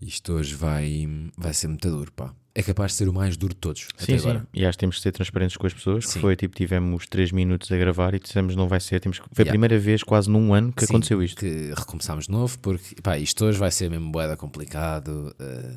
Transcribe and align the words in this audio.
Isto 0.00 0.34
hoje 0.34 0.54
vai, 0.54 1.08
vai 1.36 1.54
ser 1.54 1.68
muito 1.68 1.88
duro, 1.90 2.12
pá. 2.12 2.34
É 2.54 2.62
capaz 2.62 2.92
de 2.92 2.98
ser 2.98 3.08
o 3.08 3.12
mais 3.12 3.36
duro 3.36 3.52
de 3.54 3.60
todos. 3.60 3.82
Sim, 3.82 3.88
até 4.14 4.18
sim. 4.18 4.28
agora. 4.28 4.46
E 4.52 4.64
acho 4.64 4.76
que 4.78 4.80
temos 4.80 4.96
de 4.96 5.02
ser 5.02 5.12
transparentes 5.12 5.56
com 5.56 5.66
as 5.66 5.74
pessoas. 5.74 6.08
Sim. 6.08 6.20
foi 6.20 6.34
tipo, 6.36 6.54
tivemos 6.56 7.06
3 7.06 7.30
minutos 7.32 7.70
a 7.70 7.76
gravar 7.76 8.14
e 8.14 8.18
dissemos 8.18 8.56
não 8.56 8.66
vai 8.68 8.80
ser. 8.80 9.00
Temos... 9.00 9.18
Foi 9.18 9.26
a 9.28 9.40
Yeah. 9.42 9.50
primeira 9.52 9.78
vez 9.78 10.02
quase 10.02 10.30
num 10.30 10.54
ano 10.54 10.72
que 10.72 10.84
Sim, 10.86 10.92
aconteceu 10.94 11.22
isto. 11.22 11.38
Que 11.38 11.72
recomeçámos 11.76 12.26
de 12.26 12.30
novo, 12.32 12.58
porque 12.60 12.94
pá, 13.02 13.18
isto 13.18 13.44
hoje 13.44 13.58
vai 13.58 13.70
ser 13.70 13.90
mesmo 13.90 14.10
boeda 14.10 14.36
complicado. 14.36 15.34
eh. 15.38 15.76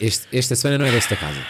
Este, 0.00 0.26
esta 0.36 0.56
semana 0.56 0.78
não 0.78 0.86
é 0.86 0.92
doce 0.92 1.08
da 1.10 1.16
casa. 1.16 1.40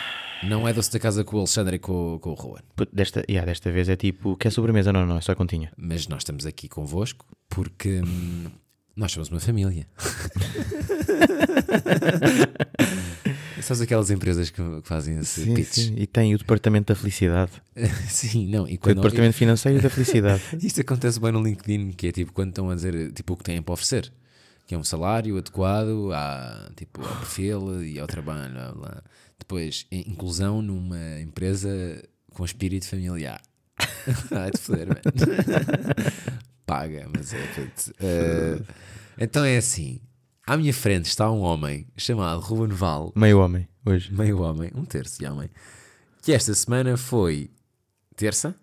Não 0.44 0.66
é 0.68 0.72
doce 0.72 0.92
da 0.92 0.98
casa 0.98 1.24
com 1.24 1.36
o 1.36 1.38
Alexandre 1.40 1.76
e 1.76 1.78
com, 1.78 2.18
com 2.20 2.32
o 2.32 2.36
Juan. 2.36 2.60
Puto, 2.76 2.94
Desta, 2.94 3.24
yeah, 3.28 3.46
desta 3.46 3.70
vez 3.70 3.88
é 3.88 3.96
tipo, 3.96 4.36
quer 4.36 4.50
sobremesa? 4.50 4.92
Não, 4.92 5.06
não, 5.06 5.16
é 5.16 5.20
só 5.20 5.34
continha. 5.34 5.72
Mas 5.76 6.06
nós 6.08 6.22
estamos 6.22 6.44
aqui 6.46 6.68
convosco 6.68 7.24
porque 7.48 8.00
hum, 8.00 8.46
nós 8.96 9.12
somos 9.12 9.28
uma 9.30 9.40
família. 9.40 9.86
Sabes 13.62 13.80
aquelas 13.82 14.10
empresas 14.10 14.50
que, 14.50 14.60
fazem 14.82 15.18
esse 15.18 15.44
Sim, 15.44 15.54
pitch? 15.54 15.68
sim. 15.74 15.94
E 15.96 16.06
tem 16.06 16.34
o 16.34 16.38
departamento 16.38 16.92
da 16.92 16.98
felicidade. 16.98 17.52
Sim, 18.08 18.48
não. 18.48 18.66
E 18.68 18.74
O 18.74 18.78
quando, 18.78 18.96
departamento 18.96 19.36
financeiro 19.36 19.80
da 19.80 19.88
felicidade. 19.88 20.42
Isto 20.62 20.80
acontece 20.80 21.20
bem 21.20 21.30
no 21.32 21.40
LinkedIn, 21.42 21.92
que 21.92 22.08
é 22.08 22.12
tipo 22.12 22.32
quando 22.32 22.48
estão 22.48 22.70
a 22.70 22.74
dizer 22.74 23.12
tipo, 23.12 23.34
o 23.34 23.36
que 23.36 23.44
têm 23.44 23.62
para 23.62 23.72
oferecer. 23.72 24.12
Que 24.66 24.74
é 24.74 24.78
um 24.78 24.82
salário 24.84 25.36
adequado 25.38 26.10
à, 26.12 26.70
tipo, 26.76 27.02
ao 27.06 27.16
perfil 27.18 27.84
e 27.84 27.98
ao 28.00 28.06
trabalho. 28.06 28.52
Blá, 28.52 28.72
blá. 28.72 29.02
Depois, 29.38 29.86
in- 29.92 30.04
inclusão 30.10 30.60
numa 30.60 31.20
empresa 31.20 32.02
com 32.34 32.44
espírito 32.44 32.86
familiar. 32.88 33.40
Vai-te 34.30 34.58
foder, 34.58 34.88
mano. 34.88 35.00
Paga, 36.66 37.08
mas 37.14 37.32
é. 37.34 37.48
Eh, 38.00 38.58
então 39.18 39.44
é 39.44 39.56
assim. 39.56 40.00
À 40.46 40.56
minha 40.56 40.72
frente 40.74 41.06
está 41.06 41.30
um 41.30 41.40
homem 41.40 41.86
chamado 41.96 42.40
Ruben 42.40 42.74
Val, 42.74 43.12
Meio 43.14 43.38
homem, 43.40 43.68
hoje. 43.86 44.12
meio 44.12 44.40
homem, 44.40 44.70
um 44.74 44.84
terço 44.84 45.18
de 45.20 45.26
homem, 45.26 45.48
que 46.20 46.32
esta 46.32 46.52
semana 46.54 46.96
foi 46.96 47.48
terça, 48.16 48.54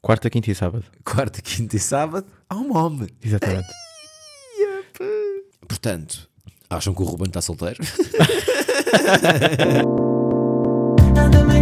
Quarta, 0.00 0.30
quinta 0.30 0.50
e 0.50 0.54
sábado. 0.54 0.84
quarta, 1.04 1.42
quinta 1.42 1.76
e 1.76 1.78
sábado, 1.78 2.26
há 2.48 2.56
um 2.56 2.74
homem. 2.74 3.08
Exatamente. 3.22 3.68
Portanto, 5.68 6.26
acham 6.70 6.94
que 6.94 7.02
o 7.02 7.04
Ruben 7.04 7.28
está 7.28 7.42
solteiro? 7.42 7.78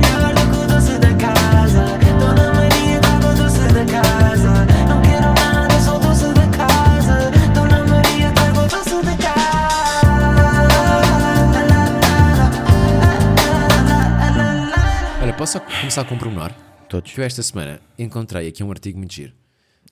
posso 15.49 15.53
só 15.53 15.61
começar 15.81 16.05
com 16.05 16.15
um 16.15 16.19
pormenor? 16.19 16.53
Todos. 16.89 17.13
Que 17.13 17.21
eu 17.21 17.25
esta 17.25 17.43
semana 17.43 17.81
encontrei 17.99 18.49
aqui 18.49 18.63
um 18.63 18.71
artigo 18.71 18.99
muito 18.99 19.15
giro. 19.15 19.33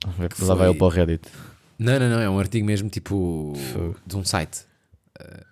Lá 0.05 0.13
vai 0.13 0.29
foi- 0.31 0.67
ele 0.69 0.75
para 0.79 0.87
o 0.87 0.89
Reddit. 0.91 1.29
Não, 1.79 1.99
não, 1.99 2.09
não, 2.11 2.21
é 2.21 2.29
um 2.29 2.39
artigo 2.39 2.67
mesmo 2.67 2.89
tipo 2.89 3.53
de 4.07 4.17
um 4.17 4.25
site. 4.25 4.61
Eh, 5.19 5.45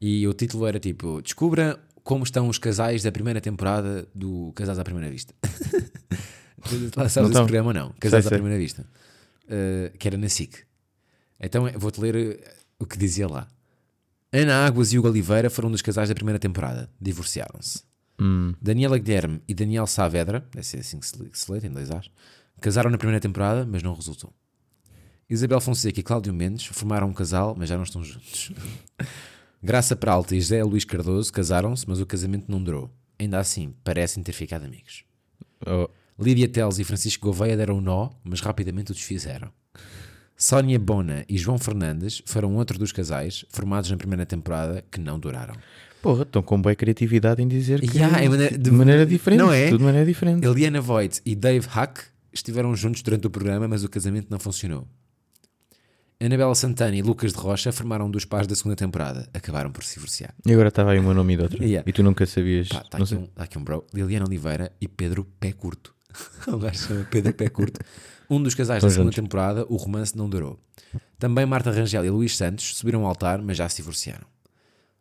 e 0.00 0.28
o 0.28 0.32
título 0.34 0.66
era 0.66 0.78
tipo: 0.78 1.20
Descubra 1.22 1.78
como 2.02 2.24
estão 2.24 2.48
os 2.48 2.58
casais 2.58 3.02
da 3.02 3.12
primeira 3.12 3.40
temporada 3.40 4.06
do 4.14 4.52
Casados 4.54 4.78
à 4.78 4.84
Primeira 4.84 5.10
Vista. 5.10 5.34
Lá 6.64 6.68
sabes 6.68 6.96
Não 6.96 7.04
esse 7.06 7.18
estão. 7.20 7.44
programa, 7.46 7.72
não? 7.72 7.94
Casados 7.98 8.24
Sei, 8.24 8.28
à 8.28 8.30
sei. 8.30 8.38
Primeira 8.38 8.58
Vista. 8.58 8.86
Eh, 9.48 9.92
que 9.98 10.06
era 10.08 10.16
na 10.16 10.28
SIC. 10.28 10.54
Então 11.38 11.66
eh, 11.66 11.72
vou-te 11.76 12.00
ler 12.00 12.40
o 12.78 12.86
que 12.86 12.96
dizia 12.98 13.26
lá. 13.28 13.46
Ana 14.32 14.66
Águas 14.66 14.92
e 14.92 14.98
Hugo 14.98 15.08
Oliveira 15.08 15.50
foram 15.50 15.68
um 15.68 15.72
dos 15.72 15.82
casais 15.82 16.08
da 16.08 16.14
primeira 16.14 16.38
temporada. 16.38 16.88
Divorciaram-se. 17.00 17.82
Hum. 18.20 18.52
Daniela 18.60 18.98
Guilherme 18.98 19.40
e 19.48 19.54
Daniel 19.54 19.86
Saavedra, 19.86 20.46
deve 20.52 20.66
ser 20.66 20.78
assim 20.80 21.00
que 21.00 21.06
se, 21.06 21.20
lê- 21.20 21.28
que 21.30 21.38
se 21.38 21.50
lê, 21.50 21.60
tem 21.60 21.70
dois 21.70 21.90
A's, 21.90 22.10
casaram 22.60 22.90
na 22.90 22.98
primeira 22.98 23.20
temporada, 23.20 23.64
mas 23.64 23.82
não 23.82 23.94
resultou. 23.94 24.32
Isabel 25.28 25.60
Fonseca 25.60 26.00
e 26.00 26.02
Cláudio 26.02 26.34
Mendes 26.34 26.66
formaram 26.66 27.08
um 27.08 27.12
casal, 27.12 27.54
mas 27.56 27.68
já 27.68 27.76
não 27.76 27.84
estão 27.84 28.02
juntos. 28.04 28.52
Graça 29.62 29.94
Peralta 29.94 30.34
e 30.34 30.40
José 30.40 30.62
Luís 30.64 30.84
Cardoso 30.84 31.32
casaram-se, 31.32 31.88
mas 31.88 32.00
o 32.00 32.06
casamento 32.06 32.46
não 32.48 32.62
durou. 32.62 32.90
Ainda 33.18 33.38
assim, 33.38 33.74
parecem 33.84 34.22
ter 34.22 34.32
ficado 34.32 34.64
amigos. 34.64 35.04
Oh, 35.66 35.88
Lídia 36.18 36.48
Teles 36.48 36.78
e 36.78 36.84
Francisco 36.84 37.26
Gouveia 37.26 37.56
deram 37.56 37.78
um 37.78 37.80
nó, 37.80 38.10
mas 38.24 38.40
rapidamente 38.40 38.90
o 38.90 38.94
desfizeram. 38.94 39.52
Sónia 40.42 40.78
Bona 40.78 41.24
e 41.28 41.36
João 41.36 41.58
Fernandes 41.58 42.22
foram 42.24 42.54
outro 42.56 42.78
dos 42.78 42.92
casais, 42.92 43.44
formados 43.50 43.90
na 43.90 43.96
primeira 43.98 44.24
temporada, 44.24 44.82
que 44.90 44.98
não 44.98 45.18
duraram. 45.20 45.54
porra, 46.00 46.22
estão 46.22 46.42
com 46.42 46.58
boa 46.62 46.74
criatividade 46.74 47.42
em 47.42 47.46
dizer 47.46 47.78
que 47.82 47.98
Yeah, 47.98 48.22
é 48.24 48.28
maneira- 48.28 48.56
de, 48.56 48.64
de- 48.64 48.70
maneira 48.70 49.04
diferente. 49.04 49.38
não 49.38 49.52
é? 49.52 49.66
Tudo 49.66 49.78
de 49.80 49.84
maneira 49.84 50.06
diferente. 50.06 50.46
Eliana 50.46 50.80
Voigt 50.80 51.20
e 51.26 51.34
Dave 51.36 51.66
Hack 51.68 52.04
estiveram 52.32 52.74
juntos 52.74 53.02
durante 53.02 53.26
o 53.26 53.30
programa, 53.30 53.68
mas 53.68 53.84
o 53.84 53.88
casamento 53.90 54.28
não 54.30 54.38
funcionou. 54.38 54.88
Anabela 56.22 56.54
Santana 56.54 56.96
e 56.96 57.02
Lucas 57.02 57.32
de 57.32 57.38
Rocha 57.38 57.70
formaram 57.72 58.06
um 58.06 58.10
dos 58.10 58.24
pares 58.26 58.46
da 58.46 58.54
segunda 58.54 58.76
temporada. 58.76 59.28
Acabaram 59.32 59.70
por 59.70 59.82
se 59.84 59.94
divorciar. 59.94 60.34
E 60.46 60.52
agora 60.52 60.68
estava 60.68 60.92
aí 60.92 60.98
um 61.00 61.14
nome 61.14 61.32
e 61.32 61.36
de 61.36 61.42
outro. 61.42 61.62
Yeah. 61.64 61.88
E 61.88 61.92
tu 61.92 62.02
nunca 62.02 62.26
sabias. 62.26 62.68
Tá 62.68 62.98
não 62.98 63.04
aqui, 63.04 63.14
um, 63.14 63.26
tá 63.26 63.44
aqui 63.44 63.58
um 63.58 63.64
bro. 63.64 63.84
Liliana 63.94 64.26
Oliveira 64.26 64.70
e 64.80 64.86
Pedro 64.88 65.24
Pé 65.38 65.52
Curto. 65.52 65.94
um 66.48 66.58
gajo 66.58 66.78
se 66.78 66.88
chama 66.88 67.06
Pedro 67.10 67.32
Pé 67.34 67.48
Curto. 67.48 67.80
Um 68.30 68.40
dos 68.42 68.54
casais 68.54 68.80
da 68.82 68.88
Estão 68.88 68.90
segunda 68.90 69.10
juntos. 69.10 69.24
temporada, 69.24 69.66
o 69.68 69.76
romance 69.76 70.16
não 70.16 70.30
durou. 70.30 70.58
Também 71.18 71.44
Marta 71.44 71.70
Rangel 71.70 72.04
e 72.04 72.10
Luís 72.10 72.36
Santos 72.36 72.76
subiram 72.76 73.00
ao 73.02 73.08
altar, 73.08 73.42
mas 73.42 73.56
já 73.56 73.68
se 73.68 73.76
divorciaram. 73.76 74.24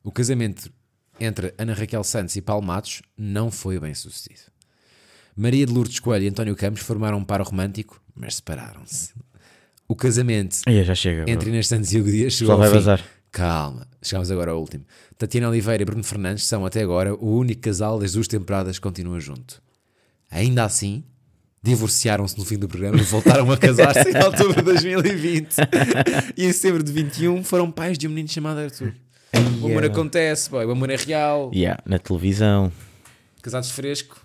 O 0.03 0.11
casamento 0.11 0.71
entre 1.19 1.53
Ana 1.57 1.73
Raquel 1.73 2.03
Santos 2.03 2.35
e 2.35 2.41
Paulo 2.41 2.65
Matos 2.65 3.01
não 3.17 3.51
foi 3.51 3.79
bem 3.79 3.93
sucedido. 3.93 4.41
Maria 5.35 5.65
de 5.65 5.71
Lourdes 5.71 5.99
Coelho 5.99 6.25
e 6.25 6.27
António 6.29 6.55
Campos 6.55 6.81
formaram 6.81 7.17
um 7.19 7.23
par 7.23 7.41
romântico, 7.41 8.01
mas 8.15 8.35
separaram-se. 8.35 9.13
O 9.87 9.95
casamento 9.95 10.57
Aí 10.65 10.83
já 10.83 10.95
chega. 10.95 11.23
bro. 11.23 11.31
entre 11.31 11.49
Inês 11.49 11.67
Santos 11.67 11.91
e 11.93 11.99
Hugo 11.99 12.09
Dias 12.11 12.33
chegou 12.33 12.55
Só 12.55 12.61
ao 12.61 12.67
fim. 12.67 12.75
vazar. 12.75 13.03
Calma, 13.31 13.87
chegamos 14.01 14.31
agora 14.31 14.51
ao 14.51 14.59
último. 14.59 14.83
Tatiana 15.17 15.49
Oliveira 15.49 15.83
e 15.83 15.85
Bruno 15.85 16.03
Fernandes 16.03 16.45
são 16.45 16.65
até 16.65 16.81
agora 16.81 17.13
o 17.13 17.37
único 17.37 17.61
casal 17.61 17.99
das 17.99 18.13
duas 18.13 18.27
temporadas 18.27 18.77
que 18.77 18.81
continua 18.81 19.19
junto. 19.19 19.61
Ainda 20.31 20.63
assim, 20.63 21.03
divorciaram-se 21.61 22.37
no 22.37 22.45
fim 22.45 22.57
do 22.57 22.67
programa 22.67 22.97
e 22.97 23.01
voltaram 23.03 23.51
a 23.51 23.57
casar-se 23.57 24.09
em 24.09 24.17
outubro 24.23 24.55
de 24.55 24.61
2020. 24.61 25.55
e 26.37 26.45
em 26.45 26.51
setembro 26.53 26.81
de 26.83 26.91
21 26.91 27.43
foram 27.43 27.69
pais 27.71 27.97
de 27.97 28.07
um 28.07 28.09
menino 28.11 28.29
chamado 28.29 28.59
Arthur. 28.59 28.93
O 29.61 29.67
amor 29.67 29.83
acontece, 29.85 30.49
boy, 30.49 30.65
o 30.65 30.71
amor 30.71 30.89
é 30.89 30.95
real. 30.95 31.51
Yeah, 31.53 31.81
na 31.85 31.99
televisão. 31.99 32.71
Casados 33.41 33.69
de 33.69 33.75
fresco. 33.75 34.17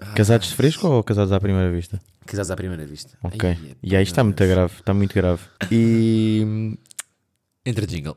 Ah, 0.00 0.12
Casados 0.14 0.48
de 0.48 0.54
fresco 0.54 0.86
ou 0.88 1.02
casados 1.04 1.32
à 1.32 1.38
primeira 1.40 1.70
vista? 1.70 2.00
Casados 2.26 2.50
à 2.50 2.56
primeira 2.56 2.84
vista. 2.86 3.16
Ok. 3.22 3.48
Ai, 3.50 3.58
E 3.82 3.96
aí 3.96 4.02
está 4.02 4.22
muito 4.24 4.44
grave. 4.46 4.72
Está 4.78 4.92
muito 4.94 5.14
grave. 5.14 5.42
E. 5.70 6.76
Entra 7.64 7.86
jingle. 7.86 8.16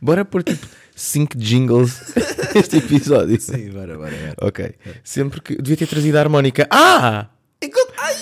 Bora 0.00 0.24
pôr 0.24 0.42
tipo 0.42 0.66
5 0.96 1.36
jingles 1.36 2.00
este 2.56 2.78
episódio. 2.78 3.38
Sim, 3.40 3.70
bora, 3.70 3.96
bora, 3.96 4.10
bora. 4.10 4.34
Ok. 4.40 4.74
Sempre 5.04 5.40
que. 5.42 5.56
Devia 5.56 5.76
ter 5.76 5.86
trazido 5.86 6.16
a 6.16 6.20
harmónica. 6.22 6.66
Ah! 6.70 7.28
Enquanto... 7.62 7.92
Ai, 7.98 8.16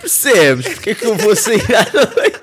Percebes? 0.00 0.68
Porque 0.68 0.90
é 0.90 0.94
que 0.94 1.04
eu 1.06 1.16
vou 1.16 1.34
sair 1.34 1.60
à 1.74 1.84
noite? 1.92 2.40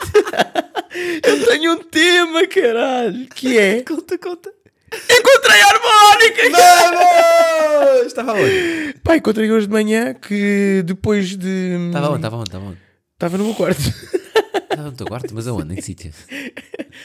Eu 1.23 1.45
tenho 1.45 1.73
um 1.73 1.83
tema, 1.83 2.45
caralho. 2.47 3.27
Que 3.33 3.57
é. 3.57 3.81
conta, 3.81 4.17
conta. 4.17 4.51
Encontrei 5.09 5.61
a 5.61 5.67
harmónica! 5.67 6.49
Vamos! 6.51 8.07
Estava 8.07 8.33
onde? 8.33 8.95
Pá, 9.03 9.17
encontrei 9.17 9.51
hoje 9.51 9.67
de 9.67 9.73
manhã 9.73 10.13
que 10.13 10.83
depois 10.85 11.35
de. 11.37 11.87
Estava 11.87 12.09
onde? 12.09 12.17
Estava 12.17 12.35
onde? 12.37 12.49
Estava 12.49 12.65
onde? 12.65 12.77
Estava 13.13 13.37
no 13.37 13.45
meu 13.45 13.53
quarto. 13.55 13.81
Estava 14.55 14.89
no 14.91 14.97
teu 14.97 15.07
quarto, 15.07 15.33
mas 15.33 15.47
aonde? 15.47 15.73
Em 15.73 15.75
que 15.75 15.81
sítio? 15.83 16.11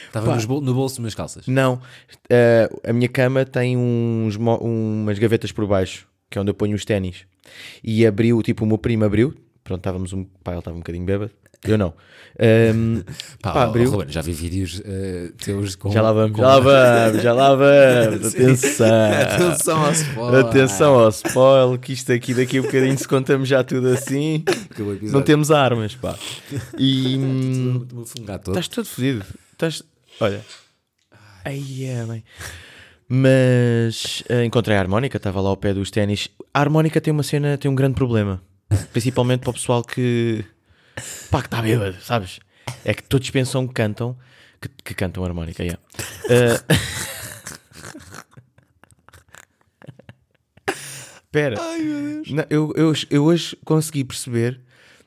Estava 0.07 0.35
nos 0.35 0.45
bol- 0.45 0.61
no 0.61 0.73
bolso 0.73 0.95
das 0.95 0.99
minhas 0.99 1.15
calças. 1.15 1.47
Não. 1.47 1.81
eh, 2.29 2.69
a 2.85 2.93
minha 2.93 3.09
cama 3.09 3.45
tem 3.45 3.77
uns, 3.77 4.35
umas 4.35 5.17
gavetas 5.19 5.51
por 5.51 5.65
baixo, 5.67 6.07
que 6.29 6.37
é 6.37 6.41
onde 6.41 6.49
eu 6.51 6.55
ponho 6.55 6.75
os 6.75 6.85
ténis. 6.85 7.25
E 7.83 8.05
abriu, 8.05 8.41
tipo, 8.41 8.63
o 8.63 8.67
meu 8.67 8.77
primo 8.77 9.03
abriu. 9.05 9.33
Pronto, 9.71 9.79
estávamos 9.79 10.11
um. 10.11 10.25
Pá, 10.43 10.51
ele 10.51 10.59
estava 10.59 10.75
um 10.75 10.79
bocadinho 10.79 11.05
bêbado. 11.05 11.31
Eu 11.63 11.77
não. 11.77 11.93
Ehm, 12.39 13.03
Pá, 13.41 13.51
pá, 13.53 13.63
abriu. 13.63 13.89
Ruben, 13.89 14.09
já 14.09 14.21
vi 14.21 14.33
vídeos 14.33 14.81
eh, 14.83 15.31
teus 15.37 15.75
com. 15.75 15.91
Já 15.91 16.01
lá 16.01 16.11
vamos, 16.11 16.35
com- 16.35 16.41
já 16.41 16.47
lá 16.47 16.59
vamos, 16.59 17.21
já 17.21 17.33
lá 17.33 17.55
vamos. 17.55 18.25
Atenção. 18.35 18.87
Atenção 19.21 19.85
ao 19.85 19.91
spoiler. 19.91 20.45
Atenção 20.45 20.93
ao 20.99 21.09
spoiler, 21.09 21.79
que 21.79 21.93
isto 21.93 22.11
aqui 22.11 22.33
daqui 22.33 22.57
a 22.57 22.61
bocadinho 22.63 22.97
se 22.97 23.07
contamos 23.07 23.47
já 23.47 23.63
tudo 23.63 23.87
assim. 23.89 24.43
Não 25.03 25.21
temos 25.21 25.51
armas, 25.51 25.95
pá. 25.95 26.17
E. 26.77 27.17
Estás 28.47 28.67
todo 28.67 28.85
fodido. 28.85 29.23
Estás. 29.53 29.83
Olha. 30.19 30.41
Ai, 31.45 31.63
é, 31.83 32.03
bem. 32.05 32.23
Mas 33.07 34.23
eh, 34.27 34.43
encontrei 34.43 34.75
a 34.75 34.79
harmónica, 34.81 35.15
estava 35.17 35.39
lá 35.41 35.49
ao 35.49 35.57
pé 35.57 35.73
dos 35.73 35.91
ténis. 35.91 36.27
A 36.53 36.59
harmónica 36.59 36.99
tem 36.99 37.13
uma 37.13 37.23
cena, 37.23 37.57
tem 37.57 37.69
um 37.71 37.75
grande 37.75 37.95
problema. 37.95 38.41
Principalmente 38.93 39.41
para 39.41 39.49
o 39.51 39.53
pessoal 39.53 39.83
que. 39.83 40.43
pá, 41.29 41.41
que 41.41 41.47
está 41.47 41.61
bêbado, 41.61 41.97
sabes? 42.01 42.39
É 42.85 42.93
que 42.93 43.03
todos 43.03 43.29
pensam 43.29 43.67
que 43.67 43.73
cantam, 43.73 44.17
que, 44.61 44.69
que 44.83 44.93
cantam 44.93 45.23
harmónica, 45.23 45.63
yeah. 45.63 45.81
Ah, 46.29 46.75
Espera, 51.33 51.55
Não, 52.29 52.45
eu, 52.49 52.73
eu, 52.75 52.93
eu 53.09 53.23
hoje 53.23 53.57
consegui 53.63 54.03
perceber. 54.03 54.59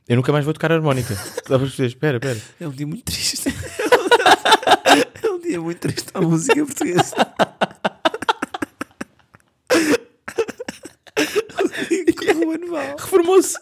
Eu 0.09 0.17
nunca 0.17 0.33
mais 0.33 0.43
vou 0.43 0.55
tocar 0.55 0.73
harmónica. 0.73 1.15
Para 1.47 1.59
perceber? 1.59 1.89
Espera, 1.89 2.17
espera. 2.17 2.41
É 2.59 2.67
um 2.67 2.71
dia 2.71 2.87
muito 2.87 3.05
triste. 3.05 3.49
é 5.23 5.31
um 5.31 5.39
dia 5.39 5.61
muito 5.61 5.81
triste 5.81 6.07
a 6.15 6.23
música 6.23 6.65
portuguesa. 6.65 7.15
Vale. 12.69 12.95
Reformou-se. 12.99 13.59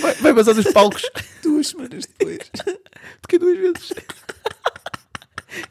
Vai, 0.00 0.14
vai 0.14 0.34
passar 0.34 0.52
dos 0.54 0.70
palcos. 0.72 1.02
Duas 1.42 1.68
semanas 1.68 2.04
depois. 2.06 2.38
Toquei 3.22 3.38
duas 3.38 3.58
vezes. 3.58 3.92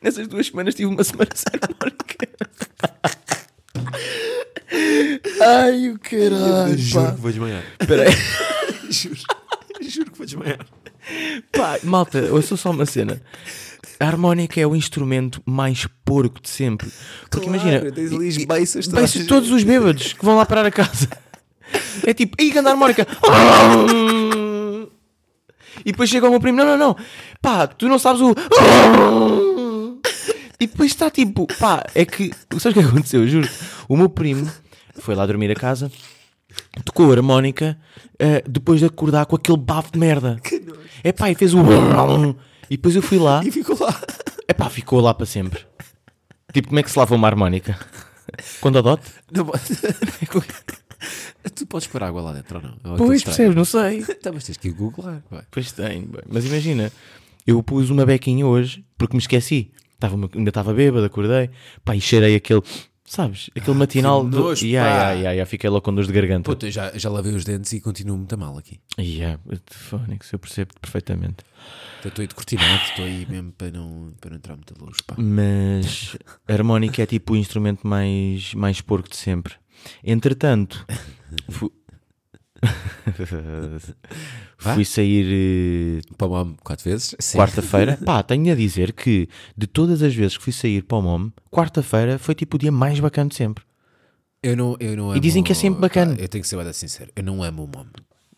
Nessas 0.01 0.27
duas 0.27 0.47
semanas 0.47 0.73
tive 0.75 0.87
uma 0.87 1.03
semana 1.03 1.29
sem 1.35 1.59
harmónica. 1.61 2.27
Ai, 5.41 5.89
o 5.89 5.99
caralho. 5.99 6.77
Juro 6.77 7.05
pá. 7.05 7.11
que 7.13 7.21
vou 7.21 7.31
desmaiar. 7.31 7.63
Espera 7.79 8.03
aí. 8.03 8.15
Juro. 8.89 9.15
Juro 9.81 10.11
que 10.11 10.17
vou 10.17 10.25
desmaiar. 10.25 10.65
Pá, 11.51 11.79
malta, 11.83 12.19
ouça 12.31 12.57
só 12.57 12.71
uma 12.71 12.85
cena. 12.85 13.21
A 13.99 14.07
harmónica 14.07 14.59
é 14.59 14.67
o 14.67 14.75
instrumento 14.75 15.41
mais 15.45 15.87
porco 16.03 16.41
de 16.41 16.49
sempre. 16.49 16.89
Porque 17.29 17.47
imagina, 17.47 17.91
tens 17.91 18.11
ali 18.11 18.27
as 18.27 18.37
beiças 18.37 18.87
beiços 18.87 19.25
todos 19.25 19.51
os 19.51 19.63
bêbados 19.63 20.13
que 20.13 20.25
vão 20.25 20.35
lá 20.35 20.45
parar 20.45 20.65
a 20.65 20.71
casa. 20.71 21.07
É 22.05 22.13
tipo, 22.13 22.35
aí 22.39 22.51
canta 22.51 22.69
a 22.69 22.71
harmónica. 22.73 23.07
E 25.85 25.91
depois 25.91 26.09
chega 26.09 26.27
o 26.27 26.31
meu 26.31 26.39
primo, 26.39 26.57
não, 26.57 26.65
não, 26.65 26.77
não. 26.77 26.95
Pá, 27.41 27.67
tu 27.67 27.87
não 27.87 27.99
sabes 27.99 28.21
o. 28.21 28.33
E 30.57 30.67
depois 30.67 30.91
está 30.91 31.11
tipo, 31.11 31.45
pá, 31.59 31.83
é 31.93 32.05
que. 32.05 32.31
Sabes 32.57 32.65
o 32.67 32.73
que 32.73 32.79
aconteceu? 32.79 33.21
Eu 33.23 33.27
juro. 33.27 33.49
O 33.89 33.97
meu 33.97 34.07
primo 34.07 34.49
foi 34.99 35.13
lá 35.13 35.25
dormir 35.25 35.51
a 35.51 35.53
casa, 35.53 35.91
tocou 36.85 37.09
a 37.11 37.13
harmónica, 37.13 37.77
eh, 38.17 38.41
depois 38.47 38.79
de 38.79 38.85
acordar 38.85 39.25
com 39.25 39.35
aquele 39.35 39.57
bafo 39.57 39.91
de 39.91 39.99
merda. 39.99 40.39
É 41.03 41.11
pá, 41.11 41.29
e 41.29 41.35
fez 41.35 41.53
o. 41.53 41.57
E 42.69 42.77
depois 42.77 42.95
eu 42.95 43.01
fui 43.01 43.19
lá, 43.19 43.43
E 43.45 43.51
ficou 43.51 43.77
lá. 43.79 43.93
é 44.47 44.53
pá, 44.53 44.69
ficou 44.69 45.01
lá 45.01 45.13
para 45.13 45.25
sempre. 45.25 45.59
Tipo, 46.53 46.69
como 46.69 46.79
é 46.79 46.83
que 46.83 46.89
se 46.89 46.97
lava 46.97 47.13
uma 47.13 47.27
harmónica? 47.27 47.77
Quando 48.61 48.79
adote? 48.79 49.11
Não 49.31 49.45
pode- 49.45 49.61
tu 51.55 51.65
podes 51.65 51.87
pôr 51.87 52.03
água 52.03 52.21
lá 52.21 52.33
dentro 52.33 52.57
ou 52.57 52.63
não? 52.63 52.71
Ou 52.71 52.77
Pois, 52.77 52.93
aquilo 52.93 53.13
estraga? 53.13 53.37
percebes, 53.37 53.55
não 53.55 53.65
sei. 53.65 54.15
Tá, 54.21 54.31
mas 54.31 54.43
tens 54.45 54.57
que 54.57 54.69
ir 54.69 54.71
googlar. 54.71 55.23
vai. 55.29 55.43
Pois 55.51 55.71
tem, 55.71 56.01
bem. 56.01 56.21
mas 56.27 56.45
imagina, 56.45 56.91
eu 57.45 57.61
pus 57.61 57.89
uma 57.89 58.05
bequinha 58.05 58.45
hoje 58.45 58.85
porque 58.97 59.15
me 59.15 59.21
esqueci. 59.21 59.71
Tava, 59.99 60.15
ainda 60.35 60.49
estava 60.49 60.73
bêbado, 60.73 61.05
acordei, 61.05 61.49
pá, 61.83 61.95
e 61.95 62.01
cheirei 62.01 62.35
aquele, 62.35 62.61
sabes, 63.05 63.49
aquele 63.55 63.77
matinal. 63.77 64.25
que 64.25 64.31
do... 64.31 64.39
nojo, 64.39 64.67
ya, 64.67 65.45
fiquei 65.45 65.69
logo 65.69 65.81
com 65.81 65.93
dores 65.93 66.07
de 66.07 66.13
garganta. 66.13 66.49
Puta, 66.51 66.69
já, 66.69 66.91
já 66.97 67.09
lavei 67.09 67.33
os 67.33 67.45
dentes 67.45 67.71
e 67.71 67.79
continuo 67.79 68.17
muito 68.17 68.33
a 68.33 68.37
mal 68.37 68.57
aqui. 68.57 68.79
Ya, 68.99 69.39
Fónix, 69.67 70.31
eu 70.33 70.39
percebo 70.39 70.73
perfeitamente. 70.81 71.37
Então 71.99 72.09
Estou 72.09 72.21
aí 72.23 72.27
de 72.27 72.35
cortinado, 72.35 72.83
estou 72.83 73.05
aí 73.05 73.25
mesmo 73.29 73.51
para 73.53 73.71
não, 73.71 74.13
para 74.19 74.31
não 74.31 74.37
entrar 74.37 74.55
muita 74.55 74.75
luz. 74.79 74.97
Pá. 75.07 75.15
Mas 75.17 76.17
a 76.47 76.53
harmónica 76.53 77.01
é 77.01 77.05
tipo 77.05 77.33
o 77.33 77.35
instrumento 77.37 77.87
mais, 77.87 78.53
mais 78.53 78.81
porco 78.81 79.09
de 79.09 79.15
sempre. 79.15 79.53
Entretanto, 80.03 80.85
fu- 81.49 81.71
fui 84.57 84.85
sair 84.85 85.99
eh, 85.99 86.13
Para 86.17 86.27
o 86.27 86.29
mom 86.31 86.55
quatro 86.63 86.89
vezes. 86.89 87.15
Sim. 87.19 87.37
quarta-feira. 87.39 87.97
Pá, 88.05 88.23
tenho 88.23 88.51
a 88.51 88.55
dizer 88.55 88.93
que 88.93 89.27
de 89.55 89.67
todas 89.67 90.01
as 90.01 90.13
vezes 90.13 90.37
que 90.37 90.43
fui 90.43 90.53
sair 90.53 90.83
para 90.83 90.97
o 90.97 91.01
MOM, 91.01 91.29
quarta-feira 91.51 92.17
foi 92.17 92.35
tipo 92.35 92.55
o 92.57 92.59
dia 92.59 92.71
mais 92.71 92.99
bacana 92.99 93.29
de 93.29 93.35
sempre. 93.35 93.63
Eu 94.41 94.55
não, 94.55 94.75
eu 94.79 94.95
não 94.95 95.05
amo, 95.09 95.17
E 95.17 95.19
dizem 95.19 95.41
que 95.43 95.51
é 95.51 95.55
sempre 95.55 95.81
bacana. 95.81 96.15
Pá, 96.15 96.21
eu 96.21 96.27
tenho 96.27 96.41
que 96.43 96.47
ser 96.47 96.61
bem 96.63 96.73
sincero. 96.73 97.11
Eu 97.15 97.23
não 97.23 97.41
amo 97.43 97.63
o 97.63 97.67
mom. 97.67 97.85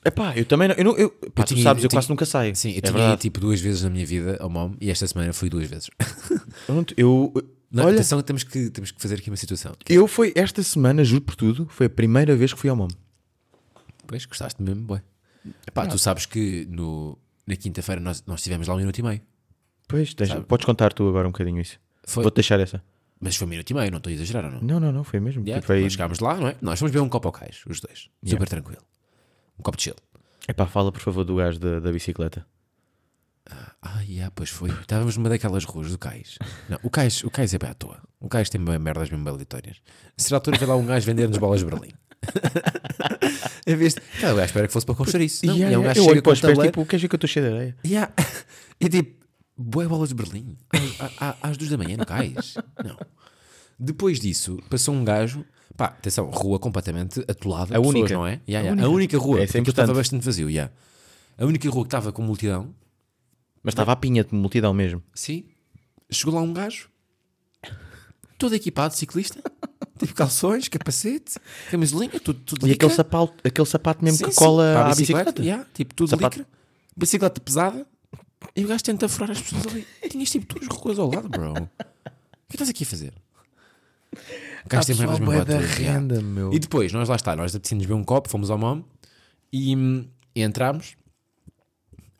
Epá, 0.06 0.34
eu 0.38 0.46
também 0.46 0.70
não. 0.70 0.76
Eu 0.76 0.84
não 0.86 0.98
eu, 0.98 1.10
pá, 1.10 1.44
tu 1.44 1.54
tinha- 1.54 1.64
sabes, 1.64 1.84
eu, 1.84 1.88
eu 1.88 1.90
tinha- 1.90 1.98
quase 1.98 2.10
nunca 2.10 2.26
saio. 2.26 2.56
Sim, 2.56 2.70
eu 2.72 2.78
é 2.78 2.82
tinha 2.82 2.90
ido 2.92 2.98
verdade. 2.98 3.22
tipo 3.22 3.40
duas 3.42 3.60
vezes 3.60 3.84
na 3.84 3.90
minha 3.90 4.06
vida 4.06 4.38
ao 4.40 4.50
mom 4.50 4.74
e 4.80 4.90
esta 4.90 5.06
semana 5.06 5.34
fui 5.34 5.50
duas 5.50 5.68
vezes. 5.68 5.90
Pronto, 6.66 6.94
eu, 6.96 7.34
Não, 7.78 7.86
olha, 7.86 7.96
atenção, 7.96 8.22
temos 8.22 8.44
que, 8.44 8.70
temos 8.70 8.92
que 8.92 9.02
fazer 9.02 9.16
aqui 9.16 9.30
uma 9.30 9.38
situação. 9.38 9.74
eu 9.90 10.08
foi 10.08 10.34
esta 10.36 10.62
semana, 10.64 11.04
juro 11.04 11.22
por 11.22 11.36
tudo, 11.36 11.68
foi 11.70 11.86
a 11.86 11.90
primeira 11.90 12.36
vez 12.36 12.54
que 12.54 12.60
fui 12.60 12.70
ao 12.70 12.76
MOM. 12.76 12.88
Pois, 14.06 14.26
gostaste 14.26 14.62
mesmo, 14.62 14.84
boy. 14.84 15.02
Pá, 15.74 15.86
tu 15.88 15.98
sabes 15.98 16.26
que 16.26 16.66
no, 16.70 17.18
na 17.46 17.56
quinta-feira 17.56 18.02
nós, 18.02 18.24
nós 18.26 18.40
estivemos 18.40 18.68
lá 18.68 18.74
um 18.74 18.78
minuto 18.78 18.98
e 18.98 19.04
meio. 19.04 19.22
Pois, 19.88 20.14
deixa, 20.14 20.34
Sabe? 20.34 20.46
podes 20.46 20.66
contar 20.66 20.92
tu 20.94 21.08
agora 21.08 21.28
um 21.28 21.32
bocadinho 21.32 21.62
isso. 21.62 21.80
Foi, 22.06 22.24
Vou-te 22.24 22.36
deixar 22.36 22.60
essa. 22.60 22.84
Mas 23.20 23.36
foi 23.36 23.48
um 23.48 23.50
minuto 23.50 23.70
e 23.70 23.74
meio, 23.74 23.90
não 23.92 23.98
estou 23.98 24.12
a 24.12 24.14
exagerar 24.14 24.46
ou 24.46 24.52
não? 24.52 24.62
Não, 24.62 24.80
não, 24.80 24.92
não, 24.92 25.04
foi 25.04 25.20
mesmo. 25.20 25.44
Yeah, 25.44 25.62
Tipo, 25.62 25.74
aí- 25.74 25.84
Nós 25.84 25.94
chegámos 25.94 26.20
lá, 26.20 26.36
não 26.36 26.48
é? 26.48 26.56
Nós 26.62 26.80
fomos 26.80 26.92
beber 26.92 27.04
um 27.04 27.10
copo 27.10 27.28
ao 27.28 27.32
cais, 27.32 27.62
os 27.68 27.80
dois. 27.80 28.10
Super 28.26 28.48
tranquilo. 28.48 28.82
Um 29.58 29.64
copo 29.64 29.78
de 29.78 29.86
gelo. 29.86 29.98
Epá, 30.48 30.66
fala 30.66 30.92
por 30.92 31.02
favor 31.02 31.24
do 31.24 31.36
gajo 31.36 31.60
da, 31.60 31.80
da 31.80 31.92
bicicleta. 31.92 32.46
Ah, 33.82 34.02
yeah, 34.02 34.32
pois 34.36 34.50
foi. 34.50 34.70
Estávamos 34.70 35.16
numa 35.18 35.30
daquelas 35.30 35.64
ruas 35.64 35.90
do 35.92 35.98
cais. 35.98 36.38
Não, 36.68 36.78
o 36.84 36.90
cais, 36.90 37.24
o 37.24 37.30
cais 37.32 37.54
é 37.54 37.58
bem 37.58 37.70
à 37.70 37.74
toa. 37.74 38.02
O 38.20 38.28
cais 38.28 38.50
tem 38.50 38.64
bem 38.64 38.78
merdas 38.78 39.10
mesmo 39.10 39.28
aleatórias. 39.30 39.78
A 40.18 40.22
certa 40.22 40.36
altura 40.36 40.58
veio 40.58 40.70
lá 40.72 40.76
um 40.76 40.86
gajo 40.86 41.06
vender-nos 41.06 41.38
bolas 41.38 41.60
de 41.62 41.66
Berlim. 41.66 41.92
em 43.66 43.76
vez 43.76 43.94
de. 43.96 44.02
Cara, 44.20 44.34
o 44.34 44.38
gajo 44.38 44.46
espera 44.48 44.68
que 44.68 44.74
fosse 44.74 44.86
para 44.86 44.96
construir 44.96 45.26
isso. 45.26 45.46
Não, 45.46 45.54
Yeah, 45.56 45.72
e 45.72 45.76
é 45.76 45.78
um 45.78 45.82
yeah, 45.82 45.88
gajo 45.88 46.00
eu 46.02 46.10
chega 46.10 46.22
com 46.22 46.30
pés, 46.30 46.42
tabuleiro. 46.42 46.72
tipo, 46.72 46.86
queres 46.86 47.02
ver 47.02 47.08
que 47.08 47.16
eu 47.16 47.18
estou 47.18 47.28
cheio 47.28 47.46
de 47.50 47.54
areia? 47.56 47.76
Yeah. 47.86 48.14
É 48.80 48.88
tipo, 48.90 49.26
boé 49.58 49.88
bolas 49.88 50.10
de 50.10 50.16
Berlim. 50.16 50.56
À- 51.00 51.30
à- 51.30 51.36
Às 51.50 51.58
duas 51.58 51.72
da 51.72 51.78
manhã 51.78 51.98
no 51.98 52.06
cais. 52.06 52.54
Não. 52.86 52.96
Depois 53.80 54.20
disso, 54.20 54.60
passou 54.70 54.94
um 54.94 55.04
gajo. 55.04 55.44
Pá, 55.76 55.86
atenção, 55.86 56.30
rua 56.30 56.60
completamente 56.60 57.20
atolada. 57.28 57.76
A 57.76 57.80
pessoas, 57.80 57.96
única. 57.96 58.14
não 58.14 58.28
é? 58.28 58.40
Yeah, 58.48 58.60
A 58.60 58.62
yeah. 58.62 58.72
única. 58.72 58.86
A 58.86 58.90
única 58.90 59.18
rua. 59.18 59.42
Essa 59.42 59.58
é 59.58 59.62
porque 59.62 59.72
estava 59.72 59.94
bastante 59.96 60.24
vazio. 60.24 60.48
Yeah. 60.50 60.72
A 61.40 61.46
única 61.46 61.68
rua 61.70 61.84
que 61.84 61.88
estava 61.88 62.12
com 62.12 62.22
multidão. 62.22 62.72
Mas 63.68 63.74
estava 63.74 63.92
a 63.92 63.98
pinha 63.98 64.24
de 64.24 64.34
multidão 64.34 64.74
mesmo. 64.74 65.04
Sim. 65.14 65.44
Chegou 66.10 66.34
lá 66.34 66.40
um 66.42 66.54
gajo. 66.54 66.88
Todo 68.38 68.56
equipado, 68.56 68.94
ciclista. 68.96 69.44
Tipo 70.00 70.14
calções, 70.14 70.70
capacete, 70.70 71.38
camisolinha, 71.70 72.18
tudo, 72.20 72.40
tudo 72.40 72.68
E 72.68 72.72
aquele 72.72 72.94
sapato, 72.94 73.34
aquele 73.44 73.68
sapato 73.68 74.06
mesmo 74.06 74.20
Sim, 74.20 74.26
que 74.26 74.32
sim, 74.32 74.40
cola 74.40 74.64
para 74.74 74.86
a 74.86 74.92
à 74.92 74.96
bicicleta. 74.96 75.42
yeah, 75.42 75.66
tipo 75.74 75.96
tudo 75.96 76.10
Sapato. 76.12 76.38
licra. 76.38 76.52
Bicicleta 76.96 77.42
pesada. 77.42 77.86
E 78.56 78.64
o 78.64 78.68
gajo 78.68 78.84
tenta 78.84 79.10
furar 79.10 79.32
as 79.32 79.42
pessoas 79.42 79.66
ali. 79.68 79.88
Tinhas 80.10 80.30
tipo 80.30 80.54
duas 80.54 80.68
ruas 80.68 81.00
ao 81.00 81.12
lado, 81.12 81.28
bro. 81.28 81.52
O 81.52 81.56
que 82.48 82.56
estás 82.56 82.70
aqui 82.70 82.84
a 82.84 82.88
fazer? 82.88 83.12
O 84.66 84.70
gajo 84.70 84.86
tem 84.88 84.96
mesmo 84.96 85.26
bué 85.26 85.40
à 85.42 85.44
da 85.44 85.58
renda, 85.58 86.22
meu. 86.22 86.54
E 86.54 86.60
depois, 86.60 86.94
nós 86.94 87.10
lá 87.10 87.16
está, 87.16 87.36
nós 87.36 87.52
decidimos 87.52 87.86
beber 87.88 88.00
um 88.00 88.04
copo, 88.04 88.30
fomos 88.30 88.50
ao 88.50 88.58
MOM 88.58 88.84
e, 89.52 89.76
hum, 89.76 90.08
e 90.36 90.42
entramos. 90.44 90.96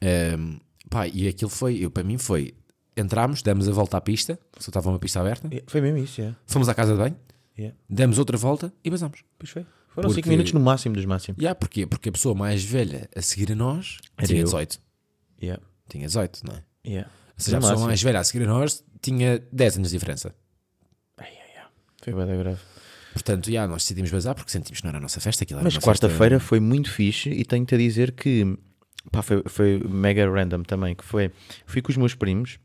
Hum, 0.04 0.60
pá, 0.90 1.08
e 1.08 1.28
aquilo 1.28 1.50
foi, 1.50 1.78
eu, 1.78 1.90
para 1.92 2.04
mim 2.04 2.18
foi, 2.18 2.54
entramos, 2.96 3.42
demos 3.42 3.68
a 3.68 3.72
volta 3.72 3.98
à 3.98 4.02
pista, 4.02 4.40
só 4.60 4.70
estava 4.70 4.90
uma 4.90 5.00
pista 5.00 5.20
aberta, 5.20 5.50
Foi 5.68 5.82
mesmo 5.82 5.98
isso, 6.00 6.22
é. 6.22 6.36
fomos 6.46 6.68
à 6.70 6.74
casa 6.74 6.94
de 6.94 7.00
banho, 7.00 7.16
Yeah. 7.58 7.76
demos 7.90 8.20
outra 8.20 8.38
volta 8.38 8.72
e 8.84 8.90
basamos. 8.92 9.24
Pois 9.40 9.50
foi. 9.50 9.66
Foram 9.90 10.10
Porque- 10.10 10.22
5 10.22 10.30
minutos 10.30 10.52
no 10.54 10.60
máximo 10.60 10.94
dos 10.94 11.06
máximos. 11.06 11.40
Yeah, 11.42 11.56
porquê? 11.56 11.88
Porque 11.88 12.10
a 12.10 12.12
pessoa 12.12 12.36
mais 12.36 12.64
velha 12.64 13.10
a 13.16 13.22
seguir 13.24 13.52
a 13.52 13.56
nós 13.56 13.98
Era 14.16 14.28
tinha 14.28 14.42
eu. 14.42 14.44
18. 14.46 14.80
Yeah. 15.42 15.64
Tinha 15.90 16.06
18, 16.06 16.42
não 16.46 16.54
é? 16.56 16.64
Yeah. 16.88 17.10
Ou 17.10 17.34
seja, 17.44 17.58
a 17.58 17.60
No 17.60 17.62
pessoa 17.62 17.72
máximo. 17.74 17.88
mais 17.88 18.04
velha 18.04 18.20
a 18.20 18.24
seguir 18.24 18.44
a 18.44 18.48
nós 18.48 18.84
tinha 19.02 19.40
10 19.52 19.78
anos 19.78 19.90
de 19.90 19.98
diferença. 19.98 20.36
Foi 22.04 22.14
da 22.14 22.36
grave. 22.38 22.60
Portanto, 23.14 23.48
yeah, 23.50 23.70
nós 23.72 23.82
decidimos 23.82 24.12
bazar 24.12 24.36
porque 24.36 24.52
sentimos 24.52 24.80
que 24.80 24.86
não 24.86 24.90
era 24.90 25.00
a 25.00 25.02
nossa 25.02 25.20
festa. 25.20 25.44
Aquilo 25.44 25.60
era 25.60 25.64
Mas 25.66 25.74
uma 25.74 25.82
festa- 25.82 26.08
quarta-feira 26.08 26.40
foi 26.40 26.60
muito 26.60 26.92
fixe 26.92 27.30
e 27.32 27.44
tenho-te 27.44 27.74
a 27.74 27.78
dizer 27.78 28.12
que 28.12 28.58
pá, 29.12 29.22
foi, 29.22 29.44
foi 29.46 29.80
mega 29.80 30.30
random 30.30 30.64
também. 30.64 30.96
Que 30.96 31.04
foi, 31.04 31.32
fui 31.66 31.82
com 31.82 31.92
os 31.92 31.98
meus 31.98 32.16
primos 32.16 32.60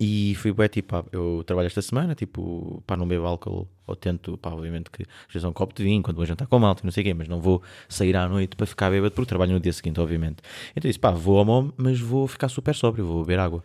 e 0.00 0.34
fui 0.36 0.52
bué 0.52 0.68
tipo, 0.68 0.88
pá, 0.88 1.04
eu 1.10 1.42
trabalho 1.44 1.66
esta 1.66 1.82
semana, 1.82 2.14
tipo, 2.14 2.82
pá, 2.86 2.96
não 2.96 3.06
bebo 3.06 3.26
álcool 3.26 3.68
ou 3.84 3.96
tento, 3.96 4.38
pá, 4.38 4.50
obviamente 4.50 4.90
que 4.90 5.02
às 5.02 5.32
vezes 5.32 5.44
é 5.44 5.48
um 5.48 5.52
copo 5.52 5.74
de 5.74 5.82
vinho 5.82 6.02
quando 6.02 6.16
vou 6.16 6.26
jantar 6.26 6.46
com 6.46 6.58
malta 6.58 6.82
não 6.84 6.92
sei 6.92 7.02
o 7.02 7.06
quê, 7.06 7.14
mas 7.14 7.26
não 7.26 7.40
vou 7.40 7.62
sair 7.88 8.14
à 8.16 8.28
noite 8.28 8.54
para 8.54 8.66
ficar 8.66 8.90
bêbado 8.90 9.12
porque 9.12 9.28
trabalho 9.28 9.52
no 9.52 9.60
dia 9.60 9.72
seguinte, 9.72 10.00
obviamente. 10.00 10.36
Então 10.76 10.88
disse, 10.88 11.00
pá, 11.00 11.10
vou 11.10 11.38
ao 11.38 11.44
MOM, 11.44 11.72
mas 11.76 11.98
vou 11.98 12.28
ficar 12.28 12.48
super 12.48 12.74
sóbrio, 12.74 13.04
vou 13.04 13.22
beber 13.24 13.40
água. 13.40 13.64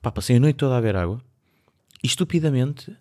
Pá, 0.00 0.10
passei 0.10 0.36
a 0.36 0.40
noite 0.40 0.56
toda 0.56 0.76
a 0.76 0.80
beber 0.80 0.96
água 0.96 1.20
e 2.02 2.06
estupidamente 2.06 2.96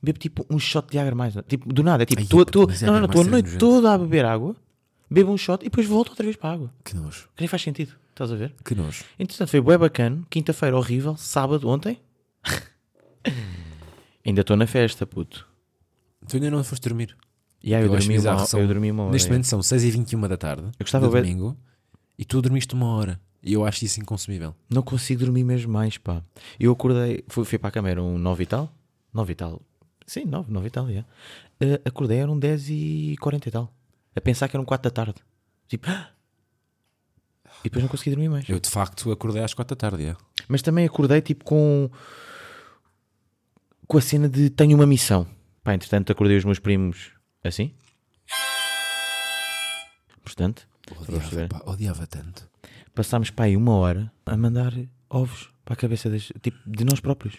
bebo 0.00 0.18
tipo 0.18 0.46
um 0.48 0.58
shot 0.58 0.88
de 0.88 0.94
Jager 0.94 1.16
mais. 1.16 1.34
Tipo, 1.48 1.72
do 1.72 1.82
nada, 1.82 2.04
é 2.04 2.06
tipo, 2.06 2.24
tô, 2.44 2.66
mas 2.68 2.82
não, 2.82 2.92
não, 2.92 3.00
não, 3.00 3.06
estou 3.06 3.22
a 3.22 3.26
é 3.26 3.30
noite 3.30 3.58
toda 3.58 3.92
a 3.92 3.98
beber 3.98 4.24
água, 4.24 4.54
bebo 5.10 5.32
um 5.32 5.36
shot 5.38 5.62
e 5.64 5.68
depois 5.68 5.86
volto 5.86 6.10
outra 6.10 6.24
vez 6.24 6.36
para 6.36 6.50
a 6.50 6.52
água. 6.52 6.74
Que 6.84 6.94
nojo. 6.94 7.28
Que 7.36 7.42
nem 7.42 7.48
faz 7.48 7.62
sentido, 7.62 7.94
estás 8.10 8.30
a 8.32 8.36
ver? 8.36 8.54
Que 8.64 8.74
nojo. 8.74 9.04
Entretanto, 9.18 9.48
foi 9.50 9.60
bué 9.60 9.76
bacana, 9.78 10.22
quinta-feira 10.30 10.76
horrível, 10.76 11.16
sábado, 11.16 11.68
ontem. 11.68 12.00
Ainda 14.24 14.40
estou 14.40 14.56
na 14.56 14.66
festa, 14.66 15.06
puto. 15.06 15.46
Tu 16.28 16.36
ainda 16.36 16.50
não 16.50 16.64
foste 16.64 16.88
dormir. 16.88 17.16
E 17.62 17.74
aí 17.74 17.82
eu, 17.82 17.92
Eu 17.92 17.98
dormi 17.98 18.18
uma, 18.18 18.38
são- 18.46 18.60
eu 18.60 18.66
dormi 18.66 18.90
uma 18.90 19.04
hora. 19.04 19.12
Neste 19.12 19.26
é. 19.28 19.30
momento 19.30 19.44
são 19.46 19.60
6h21 19.60 20.28
da 20.28 20.36
tarde. 20.36 20.62
Eu 20.64 20.72
gostava 20.84 21.06
do 21.06 21.12
bué- 21.12 21.20
domingo. 21.22 21.56
E 22.18 22.24
tu 22.24 22.40
dormiste 22.42 22.74
uma 22.74 22.86
hora. 22.86 23.20
E 23.42 23.52
eu 23.52 23.64
acho 23.64 23.84
isso 23.84 24.00
inconsumível. 24.00 24.54
Não 24.68 24.82
consigo 24.82 25.20
dormir 25.20 25.44
mesmo 25.44 25.72
mais, 25.72 25.98
pá. 25.98 26.22
Eu 26.58 26.72
acordei, 26.72 27.22
fui, 27.28 27.44
fui 27.44 27.58
para 27.58 27.68
a 27.68 27.70
cama, 27.72 27.88
era 27.90 28.02
um 28.02 28.18
9 28.18 28.42
e 28.42 28.46
tal. 28.46 28.72
9 29.14 29.32
e 29.32 29.36
tal. 29.36 29.62
Sim, 30.06 30.24
9, 30.24 30.50
9 30.52 30.66
e 30.66 30.70
tal, 30.70 30.90
já. 30.90 31.04
Eh, 31.60 31.80
acordei, 31.84 32.18
eram 32.18 32.36
10 32.38 32.68
e 32.70 33.16
40 33.20 33.48
e 33.48 33.52
tal. 33.52 33.72
A 34.16 34.20
pensar 34.20 34.48
que 34.48 34.56
eram 34.56 34.64
4 34.64 34.90
da 34.90 34.94
tarde. 34.94 35.20
Tipo, 35.68 35.88
"Ah!" 35.90 36.10
e 37.60 37.64
depois 37.64 37.82
não 37.82 37.88
consegui 37.88 38.10
dormir 38.10 38.28
mais. 38.28 38.48
Eu 38.48 38.58
de 38.58 38.68
facto 38.70 39.10
acordei 39.12 39.42
às 39.44 39.52
4 39.54 39.76
da 39.76 39.78
tarde. 39.90 40.06
é. 40.06 40.16
Mas 40.48 40.62
também 40.62 40.84
acordei 40.86 41.20
tipo 41.20 41.44
com 41.44 41.90
com 43.86 43.98
a 43.98 44.00
cena 44.00 44.28
de 44.28 44.50
tenho 44.50 44.76
uma 44.76 44.86
missão. 44.86 45.26
Pá, 45.62 45.74
entretanto 45.74 46.10
acordei 46.12 46.36
os 46.36 46.44
meus 46.44 46.58
primos 46.58 47.10
assim. 47.44 47.72
Portanto, 50.22 50.66
Odiava, 51.00 51.48
pá, 51.48 51.62
odiava 51.66 52.06
tanto. 52.06 52.48
passámos 52.94 53.30
para 53.30 53.46
aí 53.46 53.56
uma 53.56 53.72
hora 53.76 54.12
a 54.24 54.36
mandar 54.36 54.72
ovos 55.08 55.50
para 55.64 55.74
a 55.74 55.76
cabeça 55.76 56.08
das, 56.10 56.32
tipo, 56.42 56.58
de 56.66 56.84
nós 56.84 57.00
próprios. 57.00 57.36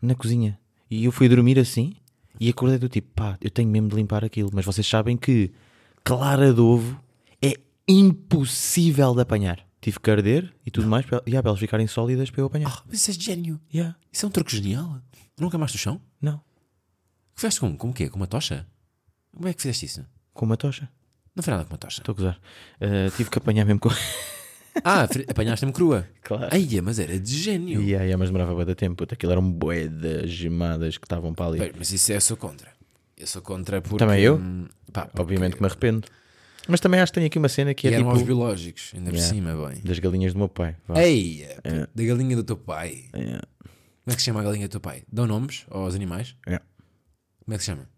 Na 0.00 0.14
cozinha. 0.14 0.58
E 0.90 1.04
eu 1.04 1.12
fui 1.12 1.28
dormir 1.28 1.58
assim 1.58 1.96
e 2.40 2.48
acordei 2.48 2.78
do 2.78 2.88
tipo, 2.88 3.08
pá, 3.14 3.38
eu 3.40 3.50
tenho 3.50 3.68
mesmo 3.68 3.88
de 3.88 3.96
limpar 3.96 4.24
aquilo. 4.24 4.50
Mas 4.52 4.64
vocês 4.64 4.86
sabem 4.86 5.16
que 5.16 5.52
clara 6.02 6.52
de 6.52 6.60
ovo 6.60 7.00
é 7.42 7.54
impossível 7.88 9.14
de 9.14 9.20
apanhar. 9.22 9.64
Tive 9.80 10.00
que 10.00 10.10
arder 10.10 10.52
e 10.64 10.70
tudo 10.70 10.88
mais 10.88 11.04
para, 11.04 11.22
yeah, 11.26 11.42
para 11.42 11.50
elas 11.50 11.60
ficarem 11.60 11.86
sólidas 11.86 12.30
para 12.30 12.40
eu 12.40 12.46
apanhar. 12.46 12.70
Ah, 12.70 12.82
mas 12.86 12.96
isso 12.96 13.10
é 13.10 13.14
gênio. 13.14 13.60
Yeah. 13.72 13.96
Isso 14.10 14.24
é 14.24 14.28
um 14.28 14.32
truque 14.32 14.56
genial. 14.56 15.00
Nunca 15.38 15.58
mais 15.58 15.72
do 15.72 15.78
chão? 15.78 16.00
Não, 16.20 16.38
Que 17.34 17.40
fizeste 17.40 17.60
como? 17.60 17.76
Com 17.76 17.90
o 17.90 17.92
quê? 17.92 18.08
Com 18.08 18.16
uma 18.16 18.26
tocha? 18.26 18.66
Como 19.34 19.46
é 19.48 19.52
que 19.52 19.60
fizeste 19.60 19.86
isso? 19.86 20.06
com 20.32 20.46
uma 20.46 20.56
tocha. 20.56 20.88
Não 21.36 21.42
foi 21.42 21.52
nada 21.52 21.64
com 21.64 21.72
uma 21.72 21.78
tocha. 21.78 22.00
Estou 22.00 22.12
a 22.12 22.16
gozar. 22.16 22.40
Uh, 22.80 23.10
tive 23.16 23.30
que 23.30 23.38
apanhar 23.38 23.64
mesmo 23.64 23.80
com. 23.80 23.88
Ah, 24.82 25.06
apanhaste-me 25.28 25.72
crua. 25.72 26.08
Claro. 26.22 26.48
Ai, 26.50 26.66
mas 26.82 26.98
era 26.98 27.18
de 27.18 27.36
gênio. 27.38 27.80
Yeah, 27.80 28.04
yeah, 28.04 28.16
mas 28.16 28.28
demorava 28.30 28.54
bué 28.54 28.64
de 28.64 28.74
tempo. 28.74 28.96
Puta, 28.96 29.14
Aquilo 29.14 29.32
eram 29.32 29.48
bué 29.50 29.86
de 29.86 30.26
gemadas 30.26 30.98
que 30.98 31.04
estavam 31.06 31.32
para 31.32 31.46
ali. 31.46 31.58
Bem, 31.60 31.72
mas 31.78 31.92
isso 31.92 32.10
é 32.12 32.16
eu 32.16 32.20
sou 32.20 32.36
contra. 32.36 32.72
Eu 33.16 33.26
sou 33.26 33.40
contra 33.42 33.80
porque. 33.80 33.98
Também 33.98 34.20
eu? 34.22 34.36
hum, 34.36 34.66
Pá, 34.92 35.02
porque- 35.06 35.22
Obviamente 35.22 35.54
que 35.56 35.62
me 35.62 35.66
arrependo. 35.68 36.08
Mas 36.66 36.80
também 36.80 36.98
acho 36.98 37.12
que 37.12 37.16
tenho 37.16 37.26
aqui 37.26 37.38
uma 37.38 37.48
cena 37.48 37.74
que 37.74 37.86
E 37.86 37.90
é 37.90 37.94
eram 37.94 38.12
tipo 38.14 38.24
biológicos, 38.24 38.90
ainda 38.94 39.10
por 39.10 39.16
Yeah. 39.18 39.34
cima, 39.34 39.68
bem. 39.68 39.80
das 39.84 39.98
galinhas 39.98 40.32
do 40.32 40.38
meu 40.38 40.48
pai. 40.48 40.74
vá. 40.88 41.00
Ei, 41.02 41.46
pá, 41.62 41.88
da 41.94 42.02
galinha 42.04 42.34
do 42.36 42.42
teu 42.42 42.56
pai. 42.56 43.04
Como 43.12 44.12
é 44.12 44.14
que 44.14 44.20
se 44.22 44.24
chama 44.26 44.40
a 44.40 44.44
galinha 44.44 44.66
do 44.66 44.70
teu 44.70 44.80
pai? 44.80 45.02
Dão 45.12 45.26
nomes 45.26 45.64
aos 45.70 45.94
animais? 45.94 46.34
Yeah. 46.46 46.64
Como 47.44 47.54
é 47.54 47.58
que 47.58 47.64
se 47.64 47.70
chama? 47.70 47.88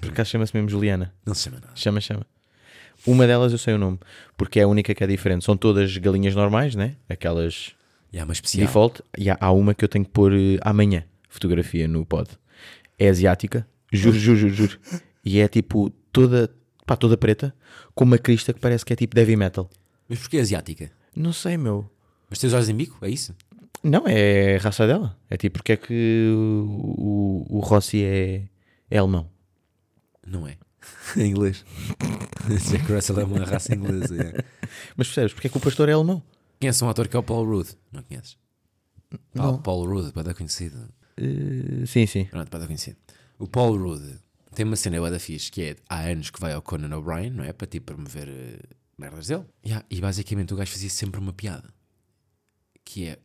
Por 0.00 0.10
acaso 0.10 0.30
chama-se 0.30 0.54
mesmo 0.54 0.68
Juliana. 0.68 1.12
Não 1.26 1.34
se 1.34 1.44
chama 1.44 1.60
nada. 1.60 1.72
Chama, 1.74 2.00
chama. 2.00 2.26
Uma 3.06 3.26
delas 3.26 3.52
eu 3.52 3.58
sei 3.58 3.74
o 3.74 3.78
nome, 3.78 3.98
porque 4.36 4.60
é 4.60 4.62
a 4.64 4.68
única 4.68 4.94
que 4.94 5.02
é 5.02 5.06
diferente. 5.06 5.44
São 5.44 5.56
todas 5.56 5.96
galinhas 5.96 6.34
normais, 6.34 6.74
né? 6.74 6.96
Aquelas 7.08 7.72
E 8.12 8.18
há 8.18 8.24
uma 8.24 8.32
especial. 8.32 8.66
default. 8.66 9.02
E 9.16 9.30
há, 9.30 9.36
há 9.40 9.50
uma 9.52 9.74
que 9.74 9.84
eu 9.84 9.88
tenho 9.88 10.04
que 10.04 10.10
pôr 10.10 10.32
eh, 10.34 10.58
amanhã, 10.62 11.04
fotografia 11.28 11.88
no 11.88 12.04
pod. 12.04 12.28
É 12.98 13.08
asiática, 13.08 13.66
juro, 13.92 14.18
juro, 14.18 14.38
juro, 14.38 14.54
juro. 14.54 14.78
E 15.24 15.40
é 15.40 15.48
tipo 15.48 15.90
toda, 16.12 16.50
pá, 16.86 16.94
toda 16.96 17.16
preta, 17.16 17.54
com 17.94 18.04
uma 18.04 18.18
crista 18.18 18.52
que 18.52 18.60
parece 18.60 18.84
que 18.84 18.92
é 18.92 18.96
tipo 18.96 19.18
heavy 19.18 19.36
metal. 19.36 19.70
Mas 20.08 20.18
porquê 20.18 20.38
asiática? 20.38 20.90
Não 21.16 21.32
sei, 21.32 21.56
meu. 21.56 21.90
Mas 22.28 22.38
tens 22.38 22.52
olhos 22.52 22.68
em 22.68 22.74
bico? 22.76 22.98
É 23.04 23.08
isso? 23.08 23.34
Não, 23.82 24.02
é 24.06 24.56
a 24.56 24.58
raça 24.58 24.86
dela. 24.86 25.16
É 25.30 25.36
tipo 25.38 25.54
porque 25.58 25.72
é 25.72 25.76
que 25.76 26.28
o, 26.34 27.46
o, 27.48 27.56
o 27.56 27.60
Rossi 27.60 28.04
é, 28.04 28.42
é 28.90 28.98
alemão. 28.98 29.26
Não 30.26 30.46
é. 30.46 30.56
Em 31.16 31.30
inglês. 31.30 31.64
Jack 32.70 32.92
Russell 32.92 33.20
é 33.20 33.24
uma 33.24 33.44
raça 33.44 33.74
inglesa. 33.74 34.14
é. 34.22 34.44
Mas 34.96 35.08
percebes, 35.08 35.32
porque 35.32 35.46
é 35.46 35.50
que 35.50 35.56
o 35.56 35.60
pastor 35.60 35.88
é 35.88 35.92
alemão? 35.92 36.22
Conheces 36.60 36.82
um 36.82 36.88
ator 36.88 37.08
que 37.08 37.16
é 37.16 37.18
o 37.18 37.22
Paul 37.22 37.44
Rudd? 37.44 37.70
Não 37.90 38.02
conheces? 38.02 38.36
Paul, 39.34 39.58
Paul 39.58 39.86
Rudd, 39.86 40.12
para 40.12 40.22
dar 40.24 40.34
conhecido. 40.34 40.88
Eh, 41.16 41.86
sim, 41.86 42.06
sim. 42.06 42.24
Pronto, 42.26 42.50
para 42.50 42.60
dar 42.60 42.66
conhecido. 42.66 42.96
O 43.38 43.46
Paul 43.48 43.76
Rudd 43.76 44.18
tem 44.54 44.66
uma 44.66 44.76
cena 44.76 45.10
da 45.10 45.18
fixe 45.18 45.50
que 45.50 45.62
é 45.62 45.76
há 45.88 46.00
anos 46.00 46.30
que 46.30 46.40
vai 46.40 46.52
ao 46.52 46.62
Conan 46.62 46.96
O'Brien, 46.96 47.30
não 47.30 47.44
é? 47.44 47.52
Para 47.52 47.66
tipo 47.66 47.94
promover 47.94 48.28
eh, 48.28 48.58
merdas 48.98 49.28
dele. 49.28 49.44
Yeah, 49.64 49.84
e 49.90 50.00
basicamente 50.00 50.52
o 50.52 50.56
gajo 50.56 50.72
fazia 50.72 50.90
sempre 50.90 51.20
uma 51.20 51.32
piada 51.32 51.72
que 52.84 53.08
é 53.08 53.18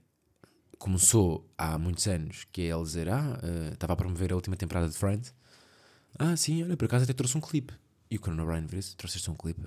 começou 0.77 1.50
há 1.57 1.77
muitos 1.77 2.05
anos 2.07 2.45
que 2.51 2.62
é 2.62 2.65
ele 2.65 2.83
dizer 2.83 3.09
ah, 3.09 3.39
eh, 3.41 3.74
estava 3.74 3.93
a 3.93 3.95
promover 3.95 4.31
a 4.31 4.35
última 4.35 4.55
temporada 4.55 4.88
de 4.88 4.95
Friends 4.95 5.33
ah 6.17 6.36
sim, 6.36 6.63
olha, 6.63 6.77
por 6.77 6.86
acaso 6.86 7.03
até 7.03 7.13
trouxe 7.13 7.38
um 7.38 7.41
clipe 7.41 7.74
e 8.10 8.17
o 8.17 8.19
Conan 8.19 8.43
O'Brien 8.43 8.65
vira 8.65 8.81
trouxeste 8.98 9.29
um 9.29 9.36
clipe 9.36 9.62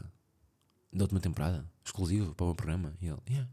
da 0.93 1.05
última 1.05 1.21
temporada, 1.21 1.69
exclusivo 1.85 2.35
para 2.35 2.45
o 2.45 2.49
meu 2.49 2.55
programa 2.55 2.95
e 3.00 3.07
ele, 3.07 3.19
yeah 3.28 3.49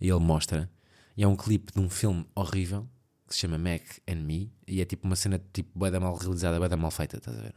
e 0.00 0.08
ele 0.08 0.20
mostra 0.20 0.70
e 1.16 1.22
é 1.22 1.28
um 1.28 1.36
clipe 1.36 1.72
de 1.72 1.78
um 1.78 1.90
filme 1.90 2.24
horrível 2.34 2.88
que 3.28 3.34
se 3.34 3.40
chama 3.40 3.58
Mac 3.58 3.82
and 4.08 4.22
Me 4.22 4.50
e 4.66 4.80
é 4.80 4.84
tipo 4.84 5.06
uma 5.06 5.14
cena 5.14 5.40
tipo 5.52 5.78
da 5.90 6.00
mal 6.00 6.16
realizada, 6.16 6.68
da 6.68 6.76
mal 6.76 6.90
feita, 6.90 7.18
estás 7.18 7.36
a 7.36 7.42
ver? 7.42 7.54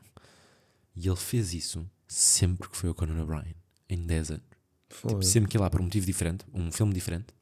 E 0.96 1.08
ele 1.08 1.16
fez 1.16 1.54
isso 1.54 1.90
sempre 2.08 2.70
que 2.70 2.76
foi 2.78 2.90
ao 2.90 2.96
Conan 2.96 3.24
O'Brien, 3.24 3.56
em 3.90 4.06
10 4.06 4.32
anos. 4.32 4.44
Tipo, 4.90 5.24
sempre 5.24 5.50
que 5.50 5.58
ia 5.58 5.62
lá 5.62 5.70
por 5.70 5.82
um 5.82 5.86
motivo 5.86 6.06
diferente, 6.06 6.46
um 6.54 6.72
filme 6.72 6.94
diferente. 6.94 7.34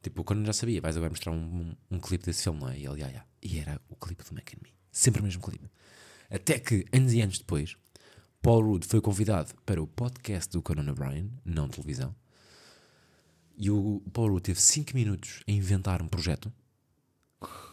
Tipo, 0.00 0.20
o 0.20 0.24
Conan 0.24 0.44
já 0.44 0.52
sabia, 0.52 0.80
vais 0.80 0.96
agora 0.96 1.10
mostrar 1.10 1.32
um, 1.32 1.36
um, 1.36 1.76
um 1.90 1.98
clipe 1.98 2.24
desse 2.24 2.44
filme, 2.44 2.60
não 2.60 2.68
é? 2.68 2.78
E 2.78 2.86
ele, 2.86 3.00
"Ya, 3.00 3.08
ya." 3.08 3.26
E 3.42 3.58
era 3.58 3.80
o 3.88 3.96
clipe 3.96 4.22
do 4.22 4.32
Mac 4.34 4.52
and 4.54 4.60
Me. 4.62 4.72
Sempre 4.96 5.20
o 5.20 5.24
mesmo 5.24 5.42
clipe. 5.42 5.68
Até 6.30 6.58
que, 6.58 6.86
anos 6.90 7.12
e 7.12 7.20
anos 7.20 7.38
depois, 7.38 7.76
Paul 8.40 8.62
Rudd 8.62 8.86
foi 8.86 8.98
convidado 9.02 9.52
para 9.66 9.80
o 9.82 9.86
podcast 9.86 10.50
do 10.50 10.62
Conan 10.62 10.90
O'Brien, 10.90 11.30
não 11.44 11.68
televisão, 11.68 12.16
e 13.58 13.70
o 13.70 14.02
Paul 14.10 14.30
Rudd 14.30 14.42
teve 14.42 14.58
5 14.58 14.94
minutos 14.94 15.42
a 15.46 15.52
inventar 15.52 16.00
um 16.00 16.08
projeto 16.08 16.50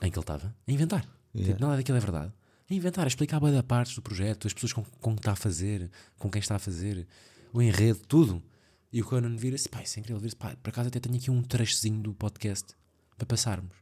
em 0.01 0.12
que 0.12 0.18
ele 0.20 0.24
estava. 0.24 0.53
A 0.68 0.72
inventar. 0.72 1.08
Tipo, 1.34 1.62
nada 1.62 1.77
daquilo 1.77 1.98
é 1.98 2.01
verdade. 2.01 2.34
A 2.70 2.74
inventar, 2.74 3.06
a 3.06 3.08
explicar 3.08 3.42
a 3.42 3.51
da 3.51 3.63
partes 3.63 3.96
do 3.96 4.01
projeto, 4.01 4.46
as 4.46 4.53
pessoas 4.53 4.74
com, 4.74 4.84
com 4.84 5.15
que 5.15 5.22
está 5.22 5.32
a 5.32 5.38
fazer, 5.38 5.89
com 6.20 6.30
quem 6.30 6.42
está 6.42 6.58
a 6.58 6.60
fazer, 6.60 7.08
o 7.53 7.62
enredo, 7.62 8.01
tudo. 8.06 8.44
E 8.92 9.01
o 9.01 9.06
Conan 9.06 9.38
vira-se, 9.38 9.70
pá, 9.70 9.82
isso 9.82 9.98
é 9.98 10.01
incrível, 10.01 10.20
vira-se, 10.20 10.36
pá, 10.36 10.58
por 10.62 10.72
acaso 10.72 10.89
até 10.89 11.00
tenho 11.00 11.15
aqui 11.15 11.32
um 11.32 11.42
trechozinho 11.42 12.01
do 12.01 12.13
podcast 12.13 12.75
para 13.15 13.25
passarmos. 13.25 13.77